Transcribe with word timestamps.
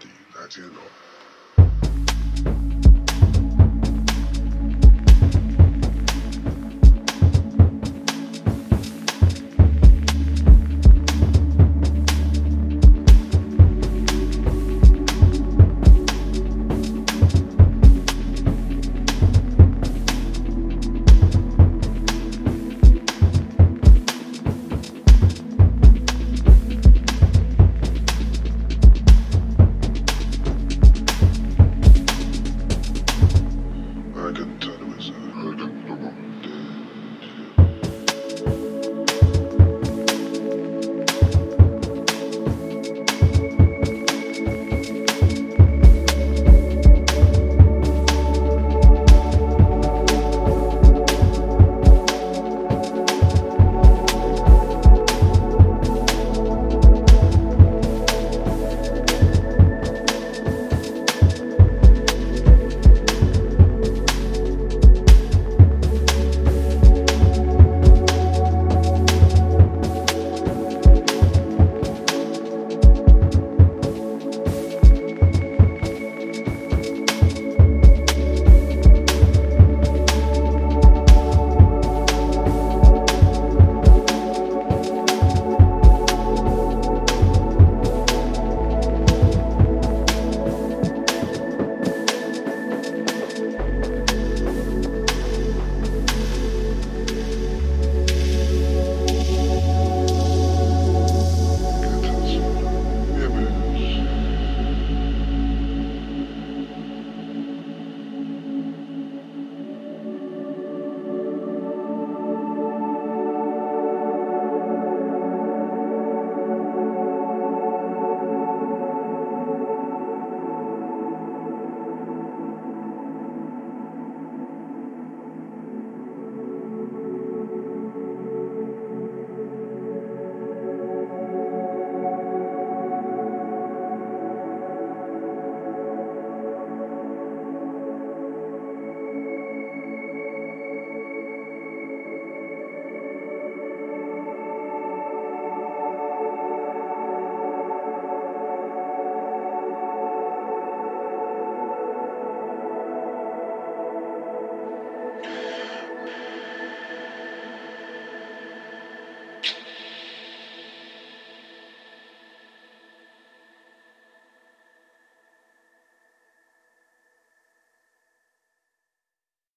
That's 0.00 0.56
that 0.56 0.56
you 0.56 0.70
know. 0.72 0.92